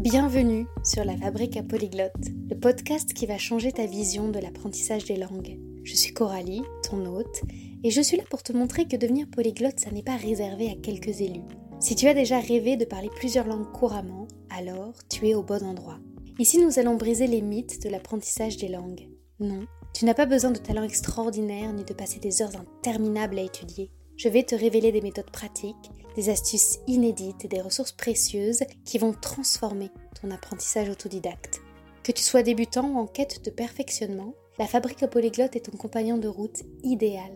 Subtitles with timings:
[0.00, 2.14] Bienvenue sur la Fabrique à Polyglotte,
[2.48, 5.60] le podcast qui va changer ta vision de l'apprentissage des langues.
[5.84, 7.42] Je suis Coralie, ton hôte,
[7.84, 10.74] et je suis là pour te montrer que devenir polyglotte, ça n'est pas réservé à
[10.74, 11.44] quelques élus.
[11.80, 15.62] Si tu as déjà rêvé de parler plusieurs langues couramment, alors tu es au bon
[15.62, 15.98] endroit.
[16.38, 19.06] Ici, nous allons briser les mythes de l'apprentissage des langues.
[19.38, 23.42] Non, tu n'as pas besoin de talent extraordinaire ni de passer des heures interminables à
[23.42, 23.90] étudier.
[24.22, 28.98] Je vais te révéler des méthodes pratiques, des astuces inédites et des ressources précieuses qui
[28.98, 29.88] vont transformer
[30.20, 31.62] ton apprentissage autodidacte.
[32.02, 36.18] Que tu sois débutant ou en quête de perfectionnement, la fabrique polyglotte est ton compagnon
[36.18, 37.32] de route idéal.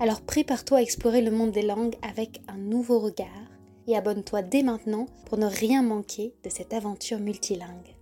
[0.00, 3.28] Alors prépare-toi à explorer le monde des langues avec un nouveau regard
[3.86, 7.93] et abonne-toi dès maintenant pour ne rien manquer de cette aventure multilingue.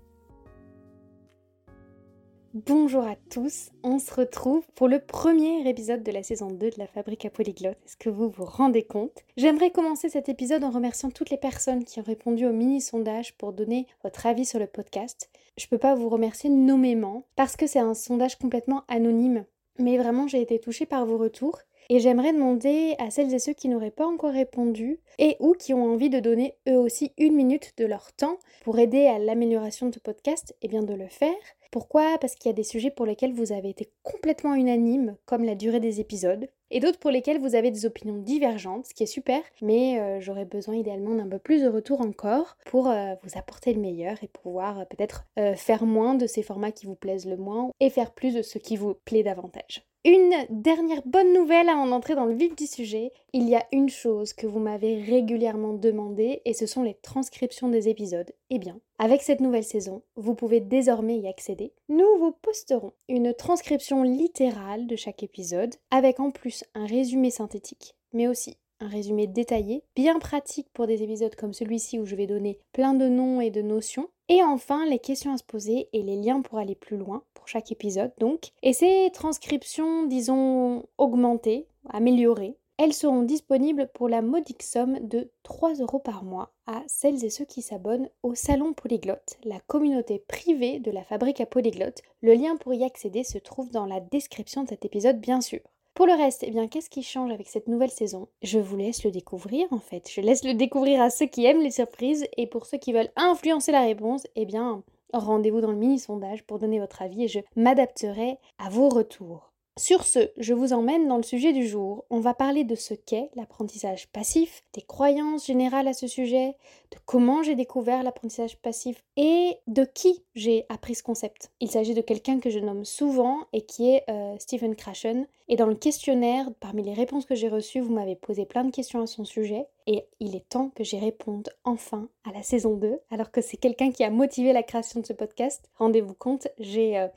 [2.55, 6.78] Bonjour à tous, on se retrouve pour le premier épisode de la saison 2 de
[6.78, 7.78] la Fabrique à Polyglotte.
[7.87, 9.25] Est-ce que vous vous rendez compte?
[9.38, 13.55] J'aimerais commencer cet épisode en remerciant toutes les personnes qui ont répondu au mini-sondage pour
[13.55, 15.30] donner votre avis sur le podcast.
[15.56, 19.47] Je peux pas vous remercier nommément parce que c'est un sondage complètement anonyme,
[19.78, 23.52] mais vraiment j'ai été touchée par vos retours et j'aimerais demander à celles et ceux
[23.52, 27.34] qui n'auraient pas encore répondu et ou qui ont envie de donner eux aussi une
[27.34, 30.94] minute de leur temps pour aider à l'amélioration de ce podcast, et eh bien de
[30.94, 31.34] le faire.
[31.70, 32.19] Pourquoi?
[32.20, 35.55] Parce qu'il y a des sujets pour lesquels vous avez été complètement unanime, comme la
[35.55, 39.06] durée des épisodes, et d'autres pour lesquels vous avez des opinions divergentes, ce qui est
[39.06, 43.38] super, mais euh, j'aurais besoin idéalement d'un peu plus de retour encore pour euh, vous
[43.38, 45.25] apporter le meilleur et pouvoir euh, peut-être
[45.56, 48.58] faire moins de ces formats qui vous plaisent le moins et faire plus de ce
[48.58, 49.83] qui vous plaît davantage.
[50.05, 53.89] Une dernière bonne nouvelle avant d'entrer dans le vif du sujet, il y a une
[53.89, 58.33] chose que vous m'avez régulièrement demandé et ce sont les transcriptions des épisodes.
[58.50, 61.72] Eh bien, avec cette nouvelle saison, vous pouvez désormais y accéder.
[61.89, 67.94] Nous vous posterons une transcription littérale de chaque épisode avec en plus un résumé synthétique,
[68.12, 72.27] mais aussi un résumé détaillé, bien pratique pour des épisodes comme celui-ci où je vais
[72.27, 74.09] donner plein de noms et de notions.
[74.28, 77.48] Et enfin, les questions à se poser et les liens pour aller plus loin pour
[77.48, 78.52] chaque épisode donc.
[78.62, 85.75] Et ces transcriptions, disons, augmentées, améliorées, elles seront disponibles pour la modique somme de 3
[85.75, 90.78] euros par mois à celles et ceux qui s'abonnent au Salon Polyglotte, la communauté privée
[90.78, 92.02] de la fabrique à polyglotte.
[92.20, 95.60] Le lien pour y accéder se trouve dans la description de cet épisode bien sûr.
[95.94, 98.28] Pour le reste, eh bien, qu'est-ce qui change avec cette nouvelle saison?
[98.41, 100.08] Je vous laisse le découvrir en fait.
[100.08, 103.10] Je laisse le découvrir à ceux qui aiment les surprises et pour ceux qui veulent
[103.16, 107.41] influencer la réponse, eh bien, rendez-vous dans le mini-sondage pour donner votre avis et je
[107.56, 109.51] m'adapterai à vos retours.
[109.78, 112.05] Sur ce, je vous emmène dans le sujet du jour.
[112.10, 116.49] On va parler de ce qu'est l'apprentissage passif, des croyances générales à ce sujet,
[116.91, 121.50] de comment j'ai découvert l'apprentissage passif et de qui j'ai appris ce concept.
[121.61, 125.27] Il s'agit de quelqu'un que je nomme souvent et qui est euh, Stephen Krashen.
[125.49, 128.71] Et dans le questionnaire, parmi les réponses que j'ai reçues, vous m'avez posé plein de
[128.71, 129.65] questions à son sujet.
[129.87, 133.56] Et il est temps que j'y réponde enfin à la saison 2, alors que c'est
[133.56, 135.71] quelqu'un qui a motivé la création de ce podcast.
[135.78, 136.99] Rendez-vous compte, j'ai...
[136.99, 137.09] Euh,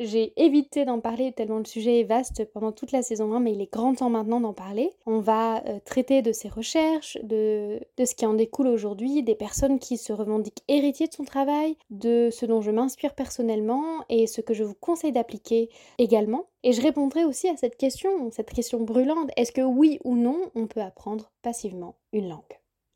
[0.00, 3.52] j'ai évité d'en parler tellement le sujet est vaste pendant toute la saison 1, mais
[3.52, 4.92] il est grand temps maintenant d'en parler.
[5.06, 9.34] On va euh, traiter de ses recherches, de, de ce qui en découle aujourd'hui, des
[9.34, 14.26] personnes qui se revendiquent héritiers de son travail, de ce dont je m'inspire personnellement et
[14.26, 16.46] ce que je vous conseille d'appliquer également.
[16.62, 20.38] Et je répondrai aussi à cette question, cette question brûlante, est-ce que oui ou non
[20.54, 22.42] on peut apprendre passivement une langue?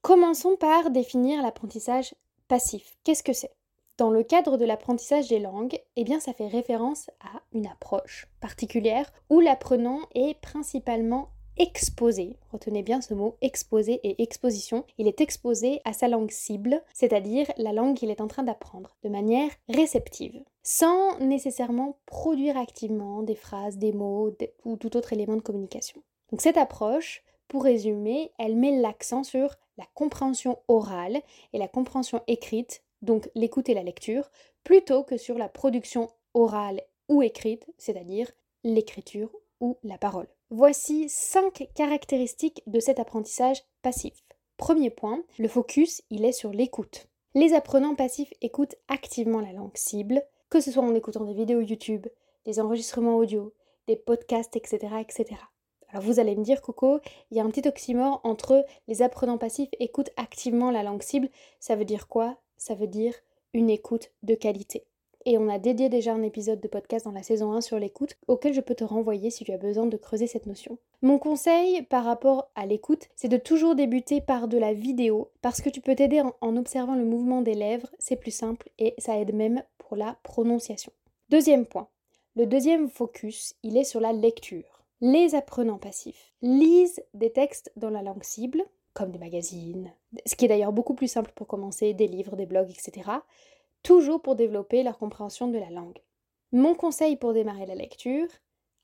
[0.03, 2.15] Commençons par définir l'apprentissage
[2.49, 2.97] passif.
[3.05, 3.53] Qu'est-ce que c'est?
[3.99, 9.13] Dans le cadre de l'apprentissage des langues, eh ça fait référence à une approche particulière
[9.31, 15.81] où l'apprenant est principalement exposé, retenez bien ce mot, exposé et exposition, il est exposé
[15.85, 20.43] à sa langue cible, c'est-à-dire la langue qu'il est en train d'apprendre, de manière réceptive,
[20.63, 26.03] sans nécessairement produire activement des phrases, des mots ou tout autre élément de communication.
[26.39, 31.21] Cette approche, pour résumer, elle met l'accent sur la compréhension orale
[31.53, 34.31] et la compréhension écrite donc l'écoute et la lecture,
[34.65, 38.31] plutôt que sur la production orale ou écrite, c'est-à-dire
[38.65, 39.31] l'écriture
[39.61, 40.29] ou la parole.
[40.51, 44.25] Voici cinq caractéristiques de cet apprentissage passif.
[44.57, 47.09] Premier point, le focus, il est sur l'écoute.
[47.35, 51.61] Les apprenants passifs écoutent activement la langue cible, que ce soit en écoutant des vidéos
[51.61, 52.07] YouTube,
[52.45, 53.55] des enregistrements audio,
[53.87, 54.95] des podcasts, etc.
[55.01, 55.41] etc.
[55.89, 57.01] Alors vous allez me dire, Coco,
[57.31, 61.29] il y a un petit oxymore entre les apprenants passifs écoutent activement la langue cible.
[61.61, 62.39] Ça veut dire quoi?
[62.63, 63.15] Ça veut dire
[63.55, 64.85] une écoute de qualité.
[65.25, 68.17] Et on a dédié déjà un épisode de podcast dans la saison 1 sur l'écoute,
[68.29, 70.79] auquel je peux te renvoyer si tu as besoin de creuser cette notion.
[71.01, 75.61] Mon conseil par rapport à l'écoute, c'est de toujours débuter par de la vidéo, parce
[75.61, 79.19] que tu peux t'aider en, observant le mouvement des lèvres, c'est plus simple et ça
[79.19, 80.93] aide même pour la prononciation.
[81.29, 81.89] Deuxième point,
[82.37, 84.85] le deuxième focus, il est sur la lecture.
[85.01, 88.63] Les apprenants passifs lisent des textes dans la langue cible,
[88.95, 89.93] comme des magazines,
[90.27, 93.11] ce qui est d'ailleurs beaucoup plus simple pour commencer, des livres, des blogs, etc.,
[93.83, 95.99] toujours pour développer leur compréhension de la langue.
[96.53, 98.29] Mon conseil pour démarrer la lecture,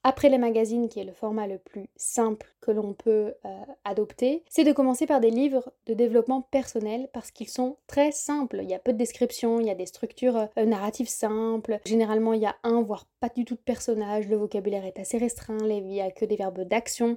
[0.05, 4.45] après les magazines, qui est le format le plus simple que l'on peut euh, adopter,
[4.49, 8.61] c'est de commencer par des livres de développement personnel parce qu'ils sont très simples.
[8.63, 11.81] Il y a peu de descriptions, il y a des structures euh, narratives simples.
[11.85, 14.29] Généralement, il y a un, voire pas du tout de personnage.
[14.29, 17.17] Le vocabulaire est assez restreint, il n'y a que des verbes d'action.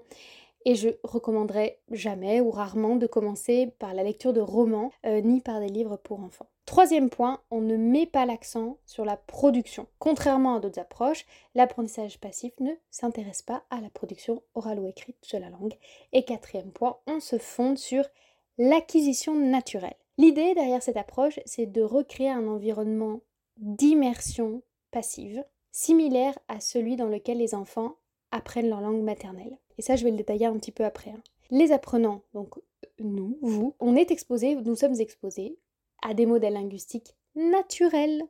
[0.65, 5.41] Et je recommanderais jamais ou rarement de commencer par la lecture de romans euh, ni
[5.41, 6.47] par des livres pour enfants.
[6.65, 9.87] Troisième point, on ne met pas l'accent sur la production.
[9.99, 11.25] Contrairement à d'autres approches,
[11.55, 15.73] l'apprentissage passif ne s'intéresse pas à la production orale ou écrite de la langue.
[16.13, 18.05] Et quatrième point, on se fonde sur
[18.57, 19.95] l'acquisition naturelle.
[20.17, 23.21] L'idée derrière cette approche, c'est de recréer un environnement
[23.57, 24.61] d'immersion
[24.91, 27.95] passive, similaire à celui dans lequel les enfants
[28.31, 29.57] apprennent leur langue maternelle.
[29.81, 31.09] Et ça, je vais le détailler un petit peu après.
[31.09, 31.23] Hein.
[31.49, 32.53] Les apprenants, donc
[32.99, 35.57] nous, vous, on est exposés, nous sommes exposés
[36.03, 38.21] à des modèles linguistiques naturels,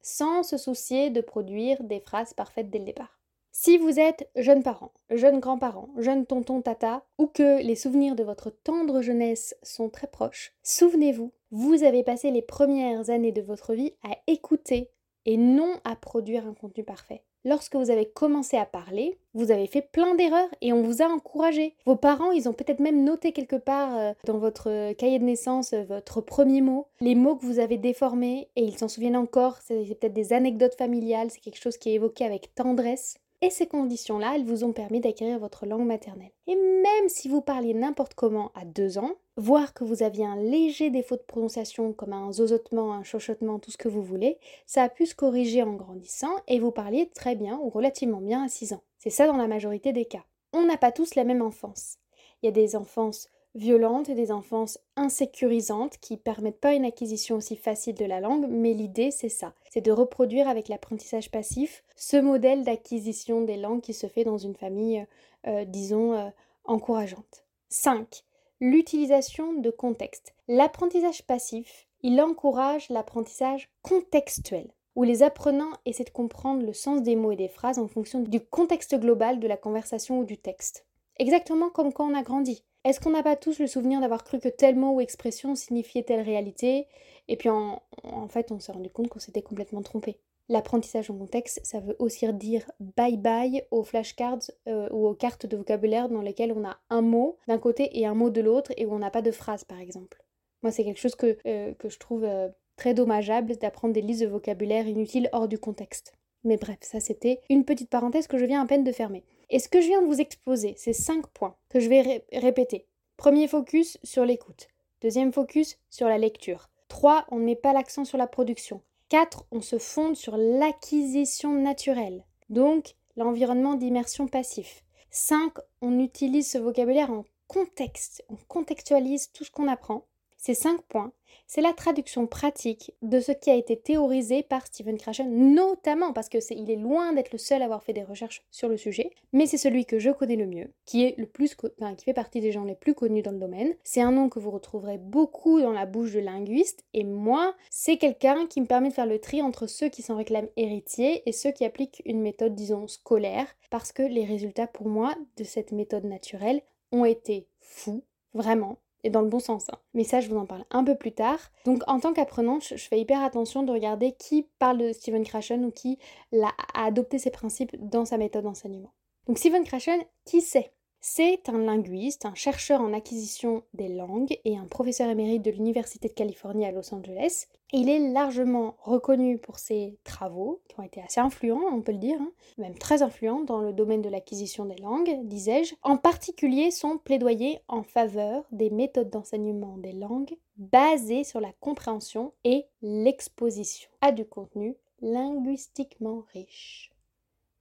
[0.00, 3.18] sans se soucier de produire des phrases parfaites dès le départ.
[3.50, 8.22] Si vous êtes jeune parent, jeune grand-parent, jeune tonton tata, ou que les souvenirs de
[8.22, 13.74] votre tendre jeunesse sont très proches, souvenez-vous, vous avez passé les premières années de votre
[13.74, 14.88] vie à écouter
[15.26, 19.66] et non à produire un contenu parfait lorsque vous avez commencé à parler, vous avez
[19.66, 21.74] fait plein d'erreurs et on vous a encouragé.
[21.86, 25.72] Vos parents, ils ont peut-être même noté quelque part euh, dans votre cahier de naissance
[25.72, 29.58] euh, votre premier mot, les mots que vous avez déformés et ils s'en souviennent encore.
[29.62, 33.16] C'est peut-être des anecdotes familiales, c'est quelque chose qui est évoqué avec tendresse.
[33.44, 36.30] Et ces conditions-là, elles vous ont permis d'acquérir votre langue maternelle.
[36.46, 40.36] Et même si vous parliez n'importe comment à deux ans, voir que vous aviez un
[40.36, 44.84] léger défaut de prononciation comme un zozotement, un chuchotement, tout ce que vous voulez, ça
[44.84, 48.48] a pu se corriger en grandissant et vous parliez très bien ou relativement bien à
[48.48, 48.84] 6 ans.
[48.96, 50.24] C'est ça dans la majorité des cas.
[50.52, 51.96] On n'a pas tous la même enfance.
[52.42, 57.36] Il y a des enfances violentes et des enfances insécurisantes qui permettent pas une acquisition
[57.36, 61.82] aussi facile de la langue, mais l'idée c'est ça, c'est de reproduire avec l'apprentissage passif
[61.96, 65.06] ce modèle d'acquisition des langues qui se fait dans une famille,
[65.46, 66.28] euh, disons, euh,
[66.64, 67.44] encourageante.
[67.68, 68.24] 5
[68.62, 70.34] l'utilisation de contexte.
[70.46, 77.16] L'apprentissage passif, il encourage l'apprentissage contextuel, où les apprenants essaient de comprendre le sens des
[77.16, 80.86] mots et des phrases en fonction du contexte global de la conversation ou du texte.
[81.18, 82.62] Exactement comme quand on a grandi.
[82.84, 86.02] Est-ce qu'on n'a pas tous le souvenir d'avoir cru que tel mot ou expression signifiait
[86.02, 86.88] telle réalité,
[87.28, 87.80] et puis en,
[88.28, 90.18] fait on s'est rendu compte qu'on s'était complètement trompé
[90.48, 95.46] L'apprentissage en contexte, ça veut aussi dire bye bye aux flashcards euh, ou aux cartes
[95.46, 98.72] de vocabulaire dans lesquelles on a un mot d'un côté et un mot de l'autre
[98.76, 100.22] et où on n'a pas de phrase par exemple.
[100.62, 104.26] Moi, c'est quelque chose que, euh, je trouve euh, très dommageable d'apprendre des listes de
[104.26, 106.12] vocabulaire inutiles hors du contexte.
[106.44, 109.24] Mais bref, ça c'était une petite parenthèse que je viens à peine de fermer.
[109.52, 112.86] Et ce que je viens de vous exposer, c'est cinq points que je vais répéter.
[113.18, 114.68] Premier focus sur l'écoute.
[115.02, 116.70] Deuxième focus sur la lecture.
[116.88, 117.26] 3.
[117.30, 118.80] On ne met pas l'accent sur la production.
[119.10, 119.44] 4.
[119.52, 124.84] On se fonde sur l'acquisition naturelle, donc l'environnement d'immersion passif.
[125.10, 125.52] 5.
[125.82, 130.06] On utilise ce vocabulaire en contexte, on contextualise tout ce qu'on apprend.
[130.38, 131.12] Ces cinq points,
[131.46, 136.28] c'est la traduction pratique de ce qui a été théorisé par Stephen Krashen, notamment parce
[136.28, 138.76] que est, il est loin d'être le seul à avoir fait des recherches sur le
[138.76, 142.12] sujet, mais c'est celui que je connais le mieux, qui est le plus, qui fait
[142.12, 143.74] partie des gens les plus connus dans le domaine.
[143.84, 147.98] C'est un nom que vous retrouverez beaucoup dans la bouche de linguistes, et moi, c'est
[147.98, 151.32] quelqu'un qui me permet de faire le tri entre ceux qui s'en réclament héritiers et
[151.32, 155.72] ceux qui appliquent une méthode, disons, scolaire, parce que les résultats pour moi de cette
[155.72, 156.62] méthode naturelle
[156.92, 159.66] ont été fous, vraiment et dans le bon sens.
[159.70, 159.78] Hein.
[159.94, 161.38] Mais ça, je vous en parle un peu plus tard.
[161.64, 165.64] Donc, en tant qu'apprenante, je fais hyper attention de regarder qui parle de Stephen Krashen
[165.64, 165.98] ou qui
[166.32, 166.52] a
[166.84, 168.92] adopté ses principes dans sa méthode d'enseignement.
[169.26, 170.72] Donc, Stephen Krashen, qui c'est
[171.04, 176.06] c'est un linguiste, un chercheur en acquisition des langues et un professeur émérite de l'Université
[176.06, 177.48] de Californie à Los Angeles.
[177.72, 181.98] Il est largement reconnu pour ses travaux, qui ont été assez influents, on peut le
[181.98, 186.70] dire, hein, même très influents dans le domaine de l'acquisition des langues, disais-je, en particulier
[186.70, 193.90] son plaidoyer en faveur des méthodes d'enseignement des langues basées sur la compréhension et l'exposition
[194.02, 196.92] à du contenu linguistiquement riche.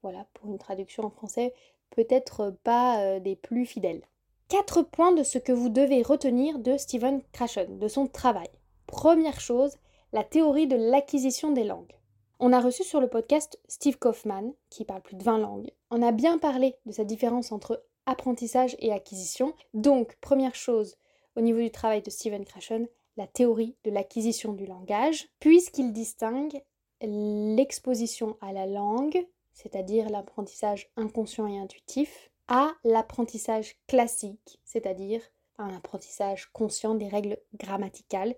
[0.04, 1.54] Voilà pour une traduction en français
[1.92, 4.02] peut-être pas euh, des plus fidèles.
[4.48, 8.50] Quatre points de ce que vous devez retenir de Stephen Krashen, de son travail.
[8.88, 9.78] Première chose,
[10.12, 11.96] la théorie de l'acquisition des langues.
[12.40, 15.70] On a reçu sur le podcast Steve Kaufman, qui parle plus de 20 langues.
[15.92, 19.54] On a bien parlé de cette différence entre apprentissage et acquisition.
[19.74, 20.96] Donc, première chose,
[21.36, 26.62] au niveau du travail de Stephen Krashen, la théorie de l'acquisition du langage, puisqu'il distingue
[27.02, 29.26] l'exposition à la langue
[29.62, 35.22] c'est-à-dire l'apprentissage inconscient et intuitif, à l'apprentissage classique, c'est-à-dire
[35.58, 38.36] un apprentissage conscient des règles grammaticales.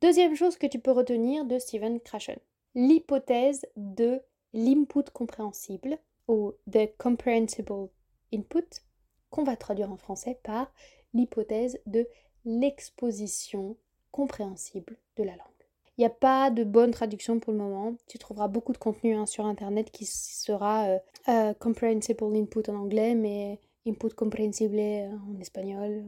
[0.00, 2.38] Deuxième chose que tu peux retenir de Stephen Krashen,
[2.74, 4.20] l'hypothèse de
[4.52, 5.98] l'input compréhensible
[6.28, 7.88] ou the comprehensible
[8.32, 8.82] input,
[9.30, 10.72] qu'on va traduire en français par
[11.14, 12.06] l'hypothèse de
[12.44, 13.76] l'exposition
[14.10, 15.57] compréhensible de la langue.
[15.98, 17.94] Il n'y a pas de bonne traduction pour le moment.
[18.06, 22.76] Tu trouveras beaucoup de contenu hein, sur internet qui sera euh, euh, comprehensible input en
[22.76, 26.04] anglais, mais input comprensible en espagnol.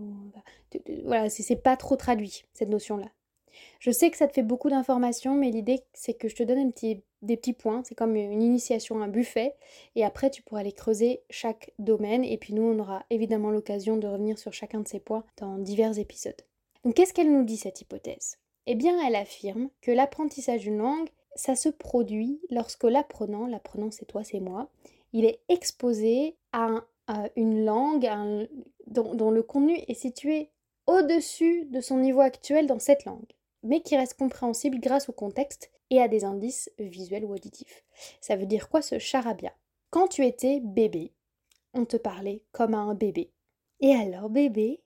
[1.04, 3.09] Voilà, c'est pas trop traduit cette notion-là.
[3.80, 6.70] Je sais que ça te fait beaucoup d'informations, mais l'idée c'est que je te donne
[7.23, 7.82] des petits points.
[7.85, 9.56] C'est comme une initiation, un buffet.
[9.97, 12.25] Et après, tu pourras aller creuser chaque domaine.
[12.25, 15.59] Et puis nous, on aura évidemment l'occasion de revenir sur chacun de ces points dans
[15.59, 16.40] divers épisodes.
[16.85, 18.38] Donc qu'est-ce qu'elle nous dit cette hypothèse?
[18.66, 24.06] Eh bien, elle affirme que l'apprentissage d'une langue, ça se produit lorsque l'apprenant, l'apprenant c'est
[24.06, 24.68] toi, c'est moi,
[25.12, 26.84] il est exposé à,
[27.34, 28.08] une langue
[28.86, 30.50] dont le contenu est situé
[30.86, 33.32] au-dessus de son niveau actuel dans cette langue,
[33.64, 37.84] mais qui reste compréhensible grâce au contexte et à des indices visuels ou auditifs.
[38.20, 39.52] Ça veut dire quoi ce charabia?
[39.90, 41.12] Quand tu étais bébé,
[41.74, 43.32] on te parlait comme à un bébé.
[43.80, 44.80] Et alors bébé,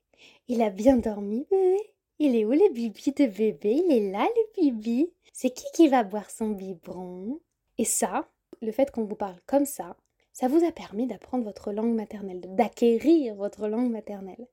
[0.48, 1.93] il a bien dormi bébé?
[2.20, 3.82] Il est où le bibi de bébé?
[3.84, 7.40] Il est là le bibi C'est qui qui va boire son biberon?
[7.76, 8.28] Et ça,
[8.62, 9.96] le fait qu'on vous parle comme ça,
[10.32, 14.46] ça vous a permis d'apprendre votre langue maternelle, d'acquérir votre langue maternelle.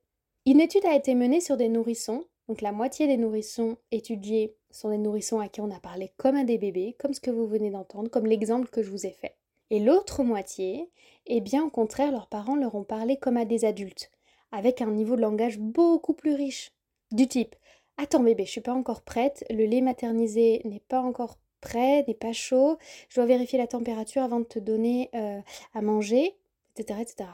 [0.44, 4.90] Une étude a été menée sur des nourrissons, donc la moitié des nourrissons étudiés sont
[4.90, 7.46] des nourrissons à qui on a parlé comme à des bébés, comme ce que vous
[7.46, 9.36] venez d'entendre, comme l'exemple que je vous ai fait.
[9.70, 10.90] Et l'autre moitié,
[11.26, 14.10] eh bien au contraire, leurs parents leur ont parlé comme à des adultes,
[14.50, 16.72] avec un niveau de langage beaucoup plus riche.
[17.12, 17.54] Du type
[17.98, 22.14] Attends bébé, je suis pas encore prête, le lait maternisé n'est pas encore prêt, n'est
[22.14, 22.78] pas chaud,
[23.10, 25.40] je dois vérifier la température avant de te donner euh,
[25.74, 26.34] à manger,
[26.74, 27.30] etc., etc.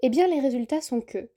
[0.00, 1.28] Eh bien les résultats sont que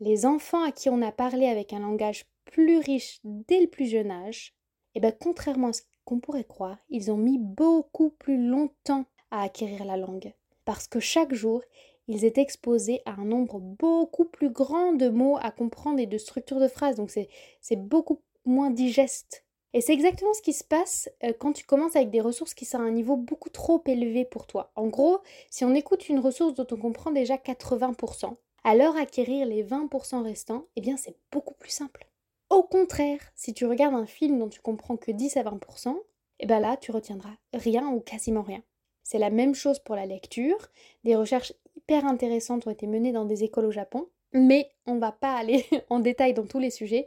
[0.00, 3.86] les enfants à qui on a parlé avec un langage plus riche dès le plus
[3.86, 4.54] jeune âge,
[4.94, 9.42] eh bien, contrairement à ce qu'on pourrait croire, ils ont mis beaucoup plus longtemps à
[9.42, 10.34] acquérir la langue.
[10.64, 11.62] Parce que chaque jour,
[12.10, 16.18] ils étaient exposés à un nombre beaucoup plus grand de mots à comprendre et de
[16.18, 16.96] structures de phrases.
[16.96, 19.44] Donc c'est beaucoup moins digeste.
[19.72, 22.64] Et c'est exactement ce qui se passe euh, quand tu commences avec des ressources qui
[22.64, 24.72] sont à un niveau beaucoup trop élevé pour toi.
[24.74, 29.62] En gros, si on écoute une ressource dont on comprend déjà 80%, alors acquérir les
[29.62, 32.08] 20% restants, eh bien c'est beaucoup plus simple.
[32.48, 35.96] Au contraire, si tu regardes un film dont tu comprends que 10 à 20%,
[36.40, 38.64] eh bien là tu retiendras rien ou quasiment rien.
[39.04, 40.68] C'est la même chose pour la lecture.
[41.04, 41.52] Des recherches
[41.90, 45.66] hyper intéressantes ont été menées dans des écoles au Japon, mais on va pas aller
[45.90, 47.04] en détail dans tous les sujets.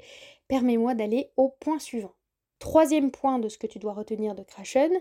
[0.49, 2.13] Permets-moi d'aller au point suivant.
[2.59, 4.91] Troisième point de ce que tu dois retenir de Krashen,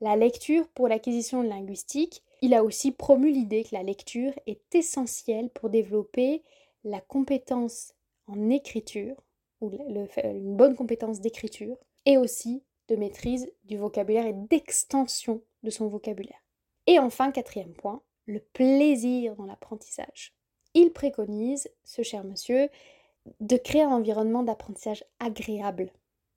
[0.00, 5.48] la lecture pour l'acquisition linguistique il a aussi promu l'idée que la lecture est essentielle
[5.48, 6.42] pour développer
[6.84, 7.94] la compétence
[8.26, 9.16] en écriture,
[9.62, 15.88] ou une bonne compétence d'écriture, et aussi de maîtrise du vocabulaire et d'extension de son
[15.88, 16.44] vocabulaire.
[16.86, 20.34] Et enfin, quatrième point, le plaisir dans l'apprentissage.
[20.74, 22.68] Il préconise, ce cher monsieur,
[23.40, 25.90] de créer un environnement d'apprentissage agréable,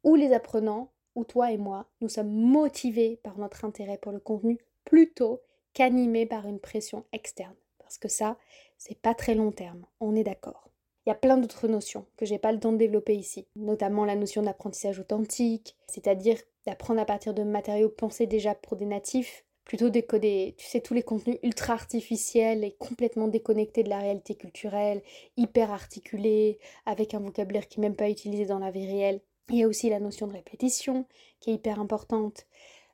[0.04, 4.20] où les apprenants, ou toi et moi, nous sommes motivés par notre intérêt pour le
[4.20, 5.42] contenu plutôt
[5.74, 7.56] qu'animé par une pression externe.
[7.80, 8.38] Parce que ça,
[8.78, 10.70] c'est pas très long terme, on est d'accord.
[11.06, 14.04] Il y a plein d'autres notions que j'ai pas le temps de développer ici, notamment
[14.04, 19.46] la notion d'apprentissage authentique, c'est-à-dire d'apprendre à partir de matériaux pensés déjà pour des natifs,
[19.68, 24.34] plutôt des, tu sais, tous les contenus ultra artificiels et complètement déconnectés de la réalité
[24.34, 25.04] culturelle,
[25.36, 29.20] hyper articulés, avec un vocabulaire qui n'est même pas utilisé dans la vie réelle.
[29.50, 31.06] Il y a aussi la notion de répétition
[31.42, 32.48] qui est hyper importante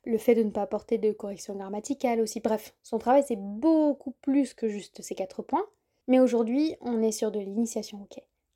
[0.06, 2.40] le fait de ne pas apporter de correction grammaticale aussi.
[2.40, 5.66] Bref, son travail c'est beaucoup plus que juste ces quatre points.
[6.08, 8.06] Mais aujourd'hui, on est sur de l'initiation.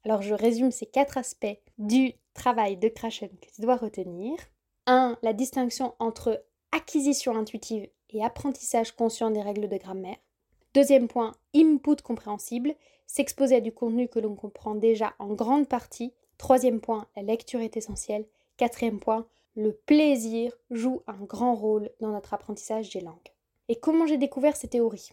[0.03, 4.35] Alors je résume ces quatre aspects du travail de Krashen que tu dois retenir.
[4.87, 5.17] 1.
[5.21, 10.17] La distinction entre acquisition intuitive et apprentissage conscient des règles de grammaire.
[10.73, 12.75] Deuxième point, input compréhensible,
[13.07, 16.13] s'exposer à du contenu que l'on comprend déjà en grande partie.
[16.37, 18.25] Troisième point, la lecture est essentielle.
[18.57, 23.15] Quatrième point, le plaisir joue un grand rôle dans notre apprentissage des langues.
[23.69, 25.09] Et comment j'ai découvert ces théories?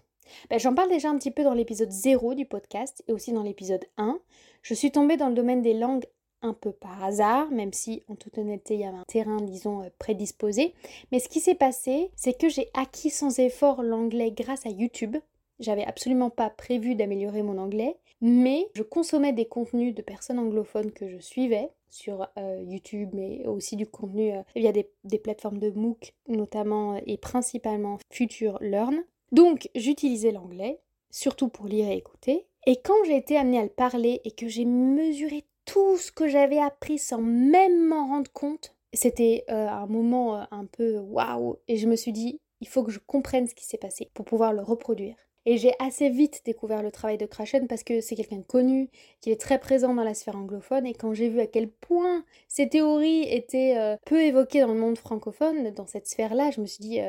[0.51, 3.43] Ben, J'en parle déjà un petit peu dans l'épisode 0 du podcast et aussi dans
[3.43, 4.19] l'épisode 1.
[4.63, 6.07] Je suis tombée dans le domaine des langues
[6.45, 9.83] un peu par hasard, même si en toute honnêteté il y avait un terrain, disons,
[9.83, 10.75] euh, prédisposé.
[11.11, 15.17] Mais ce qui s'est passé, c'est que j'ai acquis sans effort l'anglais grâce à YouTube.
[15.59, 20.93] J'avais absolument pas prévu d'améliorer mon anglais, mais je consommais des contenus de personnes anglophones
[20.93, 25.71] que je suivais sur euh, YouTube, mais aussi du contenu euh, via des, plateformes de
[25.71, 29.05] MOOC, notamment et principalement Future Learn.
[29.33, 32.47] Donc j'utilisais l'anglais, surtout pour lire et écouter.
[32.67, 36.29] Et quand j'ai été amenée à le parler et que j'ai mesuré tout ce que
[36.29, 38.75] j'avais appris sans même m'en rendre compte.
[38.93, 42.85] C'était euh, un moment euh, un peu waouh et je me suis dit il faut
[42.85, 45.17] que je comprenne ce qui s'est passé pour pouvoir le reproduire.
[45.47, 48.89] Et j'ai assez vite découvert le travail de Krashen parce que c'est quelqu'un de connu,
[49.21, 50.87] qu'il est très présent dans la sphère anglophone.
[50.87, 54.81] Et quand j'ai vu à quel point ces théories étaient euh, peu évoquées dans le
[54.81, 57.01] monde francophone, dans cette sphère-là, je me suis dit,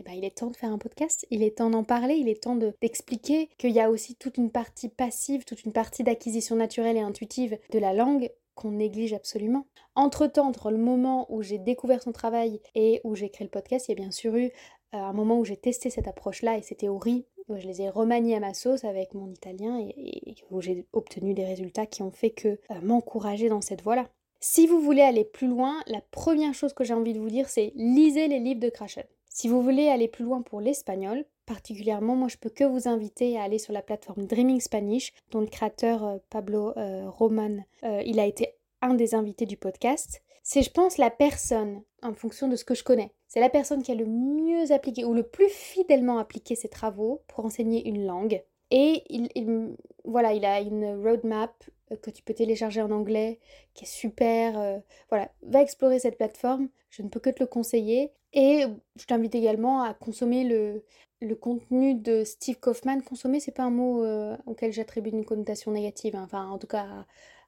[0.00, 2.28] eh ben, il est temps de faire un podcast, il est temps d'en parler, il
[2.28, 6.56] est temps d'expliquer qu'il y a aussi toute une partie passive, toute une partie d'acquisition
[6.56, 9.66] naturelle et intuitive de la langue qu'on néglige absolument.
[9.94, 13.88] Entre-temps, entre le moment où j'ai découvert son travail et où j'ai créé le podcast,
[13.88, 14.50] il y a bien sûr eu euh,
[14.92, 17.26] un moment où j'ai testé cette approche-là et ces théories
[17.58, 21.44] je les ai remaniés à ma sauce avec mon italien et, où j'ai obtenu des
[21.44, 24.08] résultats qui ont fait que euh, m'encourager dans cette voie-là.
[24.40, 27.48] Si vous voulez aller plus loin, la première chose que j'ai envie de vous dire,
[27.48, 29.04] c'est lisez les livres de Krashen.
[29.30, 33.38] Si vous voulez aller plus loin pour l'espagnol, particulièrement, moi je peux que vous inviter
[33.38, 37.64] à aller sur la plateforme Dreaming Spanish, dont le créateur euh, Pablo euh, Roman,
[38.04, 40.22] il a été un des invités du podcast.
[40.42, 43.82] C'est, je pense, la personne, en fonction de ce que je connais, c'est la personne
[43.82, 48.04] qui a le mieux appliqué ou le plus fidèlement appliqué ses travaux pour enseigner une
[48.04, 48.42] langue.
[48.70, 53.38] Et il, voilà, il a une roadmap euh, que tu peux télécharger en anglais,
[53.74, 54.58] qui est super.
[54.58, 58.12] Euh, voilà, va explorer cette plateforme, je ne peux que te le conseiller.
[58.32, 58.64] Et
[58.96, 63.00] je t'invite également à consommer le, contenu de Steve Kaufman.
[63.02, 66.22] Consommer, c'est pas un mot euh, auquel j'attribue une connotation négative, hein.
[66.24, 66.86] enfin en tout cas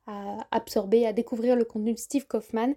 [0.06, 2.74] à, à, absorber, à découvrir le contenu de Steve Kaufman,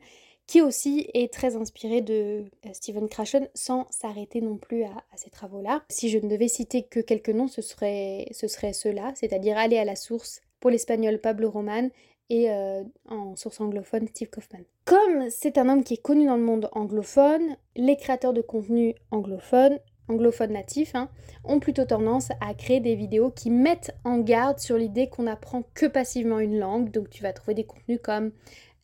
[0.47, 5.29] qui aussi est très inspiré de euh, Stephen Krashen sans s'arrêter non plus à, ces
[5.29, 5.83] travaux-là.
[5.89, 9.77] Si je ne devais citer que quelques noms, ce serait, ce serait ceux-là, c'est-à-dire aller
[9.77, 11.89] à la source pour l'espagnol Pablo Roman
[12.29, 14.63] et euh, en source anglophone Steve Kaufman.
[14.85, 18.95] Comme c'est un homme qui est connu dans le monde anglophone, les créateurs de contenu
[19.11, 21.09] anglophones anglophones natifs, hein,
[21.43, 25.63] ont plutôt tendance à créer des vidéos qui mettent en garde sur l'idée qu'on apprend
[25.73, 26.91] que passivement une langue.
[26.91, 28.31] Donc tu vas trouver des contenus comme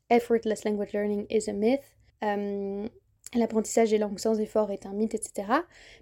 [0.10, 1.81] effortless language learning is a myth.
[2.24, 2.88] Euh,
[3.33, 5.48] l'apprentissage des langues sans effort est un mythe, etc.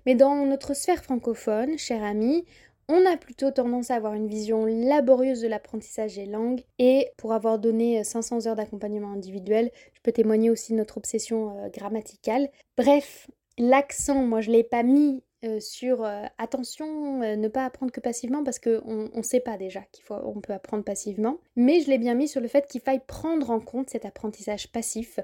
[0.05, 2.45] Mais dans notre sphère francophone, cher ami,
[2.89, 7.31] on a plutôt tendance à avoir une vision laborieuse de l'apprentissage des langues et pour
[7.31, 12.49] avoir donné 500 heures d'accompagnement individuel, je peux témoigner aussi de notre obsession euh, grammaticale.
[12.77, 17.63] Bref, l'accent, moi je ne l'ai pas mis euh, sur euh, attention, euh, ne pas
[17.63, 21.37] apprendre que passivement parce qu'on ne sait pas déjà qu'on peut apprendre passivement.
[21.55, 24.69] Mais je l'ai bien mis sur le fait qu'il faille prendre en compte cet apprentissage
[24.69, 25.21] passif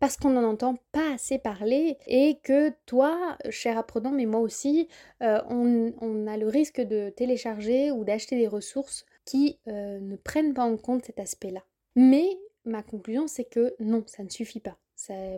[0.00, 4.88] parce qu'on n'en entend pas assez parler et que toi, cher apprenant, mais moi aussi,
[5.20, 10.64] on, on, a le risque de télécharger ou d'acheter des ressources qui ne prennent pas
[10.64, 11.64] en compte cet aspect-là.
[11.96, 12.28] Mais
[12.64, 14.78] ma conclusion, c'est que non, ça ne suffit pas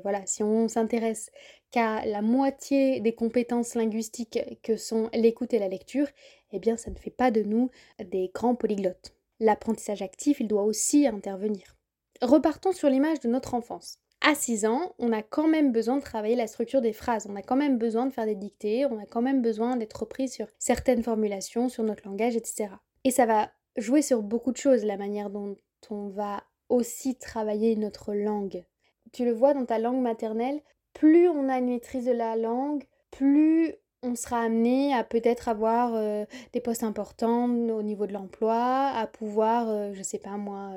[0.03, 1.31] voilà, si on s'intéresse
[1.71, 6.09] qu'à la moitié des compétences linguistiques que sont l'écoute et la lecture,
[6.53, 7.71] eh bien ça ne fait pas de nous
[8.05, 9.15] des grands polyglottes.
[9.39, 11.77] L'apprentissage actif, il doit aussi intervenir.
[12.23, 13.99] Repartons sur l'image de notre enfance.
[14.23, 17.37] À 6 ans, on a quand même besoin de travailler la structure des phrases, on
[17.37, 20.29] a quand même besoin de faire des dictées, on a quand même besoin d'être repris
[20.29, 22.69] sur certaines formulations, sur notre langage, etc.
[23.05, 25.57] Et ça va jouer sur beaucoup de choses, la manière dont
[25.89, 28.65] on va aussi travailler notre langue.
[29.13, 30.61] Tu le vois dans ta langue maternelle,
[30.93, 35.95] plus on a une maîtrise de la langue, plus on sera amené à peut-être avoir
[35.95, 40.73] euh, des postes importants au niveau de l'emploi, à pouvoir, euh, je sais pas moi,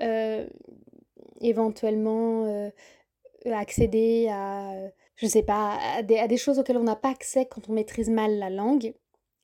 [0.00, 0.46] euh,
[1.42, 2.70] éventuellement
[3.46, 4.72] accéder à,
[5.16, 7.72] je sais pas, à des, à des choses auxquelles on n'a pas accès quand on
[7.72, 8.94] maîtrise mal la langue.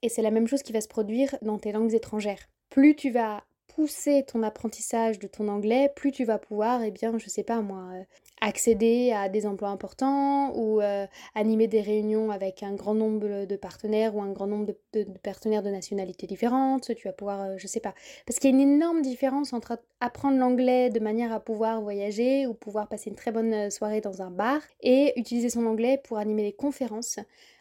[0.02, 2.48] Et c'est la même chose qui va se produire dans tes langues étrangères.
[2.70, 7.16] Plus tu vas pousser ton apprentissage de ton anglais, plus tu vas pouvoir, eh bien,
[7.18, 8.04] je sais pas moi, euh,
[8.40, 13.56] accéder à des emplois importants ou euh, animer des réunions avec un grand nombre de
[13.56, 16.94] partenaires ou un grand nombre de, partenaires de nationalités différentes.
[16.94, 17.94] Tu vas pouvoir, euh, je sais pas,
[18.26, 22.46] parce qu'il y a une énorme différence entre apprendre l'anglais de manière à pouvoir voyager
[22.46, 26.18] ou pouvoir passer une très bonne soirée dans un bar et utiliser son anglais pour
[26.18, 27.18] animer des conférences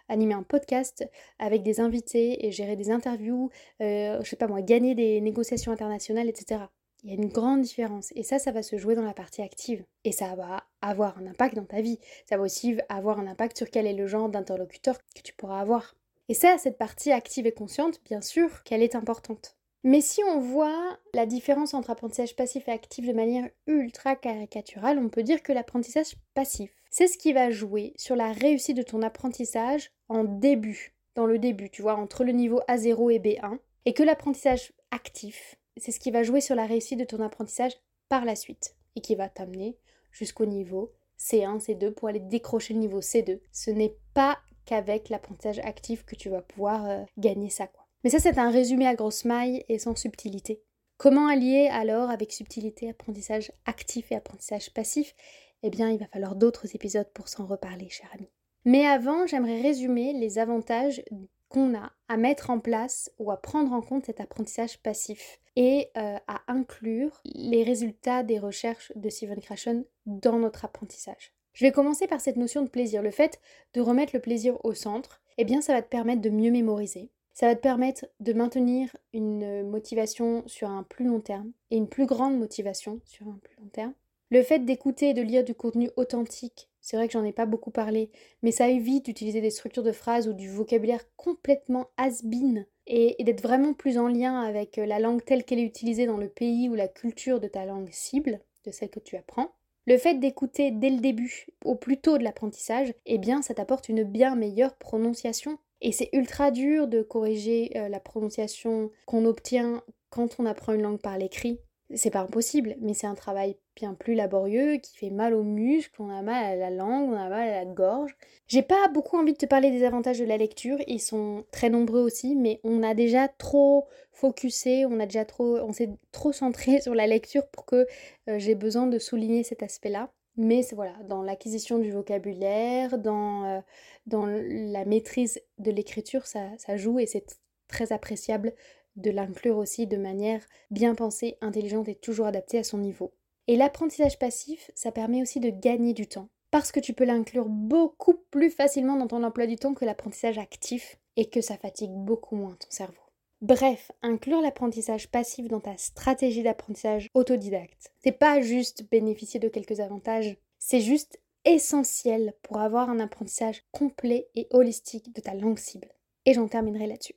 [0.09, 1.07] animer un podcast
[1.39, 3.49] avec des invités et gérer des interviews,
[3.81, 6.61] euh, je sais pas moi, gagner des négociations internationales, etc.
[7.03, 8.11] Il y a une grande différence.
[8.15, 9.83] Et ça, ça va se jouer dans la partie active.
[10.03, 11.99] Et ça va avoir un impact dans ta vie.
[12.25, 15.59] Ça va aussi avoir un impact sur quel est le genre d'interlocuteur que tu pourras
[15.59, 15.95] avoir.
[16.29, 19.55] Et ça, cette partie active et consciente, bien sûr qu'elle est importante.
[19.83, 24.99] Mais si on voit la différence entre apprentissage passif et actif de manière ultra caricaturale,
[24.99, 28.81] on peut dire que l'apprentissage passif, c'est ce qui va jouer sur la réussite de
[28.81, 33.59] ton apprentissage en début, dans le début, tu vois, entre le niveau A0 et B1,
[33.85, 37.73] et que l'apprentissage actif, c'est ce qui va jouer sur la réussite de ton apprentissage
[38.09, 39.77] par la suite, et qui va t'amener
[40.11, 43.39] jusqu'au niveau C1, C2 pour aller décrocher le niveau C2.
[43.51, 47.85] Ce n'est pas qu'avec l'apprentissage actif que tu vas pouvoir euh, gagner ça, quoi.
[48.03, 50.61] Mais ça, c'est un résumé à grosse maille et sans subtilité.
[50.97, 55.15] Comment allier alors avec subtilité apprentissage actif et apprentissage passif?
[55.63, 58.29] Eh bien, il va falloir d'autres épisodes pour s'en reparler, cher ami.
[58.65, 61.03] Mais avant, j'aimerais résumer les avantages
[61.49, 65.89] qu'on a à mettre en place ou à prendre en compte cet apprentissage passif et
[65.97, 71.33] euh, à inclure les résultats des recherches de Steven Krashen dans notre apprentissage.
[71.53, 73.01] Je vais commencer par cette notion de plaisir.
[73.01, 73.41] Le fait
[73.73, 77.09] de remettre le plaisir au centre, eh bien ça va te permettre de mieux mémoriser.
[77.33, 81.89] Ça va te permettre de maintenir une motivation sur un plus long terme et une
[81.89, 83.93] plus grande motivation sur un plus long terme.
[84.29, 87.45] Le fait d'écouter et de lire du contenu authentique c'est vrai que j'en ai pas
[87.45, 88.09] beaucoup parlé,
[88.43, 93.41] mais ça évite d'utiliser des structures de phrases ou du vocabulaire complètement has-been et, d'être
[93.41, 96.69] vraiment plus en lien avec euh, la langue telle qu'elle est utilisée dans le pays
[96.69, 99.51] ou la culture de ta langue cible, de celle que tu apprends.
[99.85, 103.89] Le fait d'écouter dès le début, au plus tôt de l'apprentissage, eh bien ça t'apporte
[103.89, 105.59] une bien meilleure prononciation.
[105.81, 110.81] Et c'est ultra dur de corriger euh, la prononciation qu'on obtient quand on apprend une
[110.81, 111.59] langue par l'écrit
[111.93, 116.01] c'est pas impossible, mais c'est un travail bien plus laborieux qui fait mal aux muscles,
[116.01, 118.17] on a mal à la langue, on a mal à la gorge.
[118.47, 121.69] J'ai pas beaucoup envie de te parler des avantages de la lecture, ils sont très
[121.69, 126.33] nombreux aussi, mais on a déjà trop focusé, on a déjà trop, on s'est trop
[126.33, 127.87] centré sur la lecture pour que
[128.29, 130.11] euh, j'ai besoin de souligner cet aspect-là.
[130.35, 133.59] Mais voilà, dans l'acquisition du vocabulaire, dans, euh,
[134.05, 138.53] dans la maîtrise de l'écriture, ça, ça joue et c'est très appréciable
[138.97, 143.13] de l'inclure aussi de manière bien pensée, intelligente et toujours adaptée à son niveau.
[143.47, 147.47] Et l'apprentissage passif, ça permet aussi de gagner du temps, parce que tu peux l'inclure
[147.47, 151.93] beaucoup plus facilement dans ton emploi du temps que l'apprentissage actif, et que ça fatigue
[151.93, 153.01] beaucoup moins ton cerveau.
[153.41, 159.79] Bref, inclure l'apprentissage passif dans ta stratégie d'apprentissage autodidacte, c'est pas juste bénéficier de quelques
[159.79, 165.87] avantages, c'est juste essentiel pour avoir un apprentissage complet et holistique de ta langue cible.
[166.25, 167.15] Et j'en terminerai là-dessus.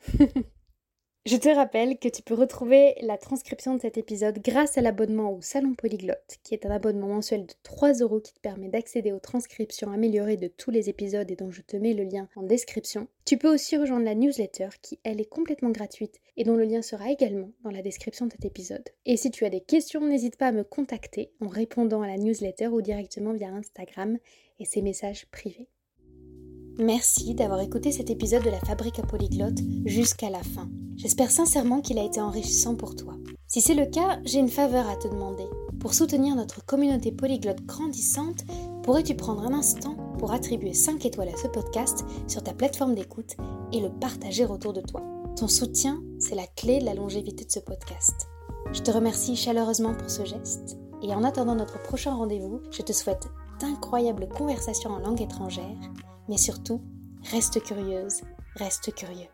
[1.26, 5.34] Je te rappelle que tu peux retrouver la transcription de cet épisode grâce à l'abonnement
[5.34, 9.12] au Salon Polyglotte, qui est un abonnement mensuel de 3 euros qui te permet d'accéder
[9.12, 12.42] aux transcriptions améliorées de tous les épisodes et dont je te mets le lien en
[12.42, 13.06] description.
[13.26, 16.80] Tu peux aussi rejoindre la newsletter qui, elle, est complètement gratuite et dont le lien
[16.80, 18.88] sera également dans la description de cet épisode.
[19.04, 22.16] Et si tu as des questions, n'hésite pas à me contacter en répondant à la
[22.16, 24.16] newsletter ou directement via Instagram
[24.58, 25.68] et ses messages privés.
[26.80, 30.66] Merci d'avoir écouté cet épisode de la Fabrique à Polyglotte jusqu'à la fin.
[30.96, 33.16] J'espère sincèrement qu'il a été enrichissant pour toi.
[33.46, 35.44] Si c'est le cas, j'ai une faveur à te demander.
[35.78, 38.46] Pour soutenir notre communauté polyglotte grandissante,
[38.82, 43.36] pourrais-tu prendre un instant pour attribuer 5 étoiles à ce podcast sur ta plateforme d'écoute
[43.74, 45.02] et le partager autour de toi?
[45.36, 48.26] Ton soutien, c'est la clé de la longévité de ce podcast.
[48.72, 52.94] Je te remercie chaleureusement pour ce geste et en attendant notre prochain rendez-vous, je te
[52.94, 53.28] souhaite
[53.60, 55.76] d'incroyables conversations en langue étrangère
[56.30, 56.80] mais surtout,
[57.32, 58.22] reste curieuse,
[58.54, 59.26] reste curieux.